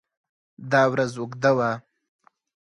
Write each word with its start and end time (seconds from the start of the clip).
دا 0.71 0.81
ورځ 0.91 1.11
اوږده 1.19 1.51
وه. 1.57 1.71